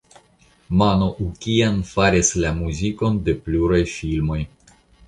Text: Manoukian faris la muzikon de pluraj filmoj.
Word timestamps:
Manoukian 0.81 1.77
faris 1.91 2.35
la 2.45 2.55
muzikon 2.63 3.23
de 3.29 3.39
pluraj 3.47 3.85
filmoj. 3.99 4.43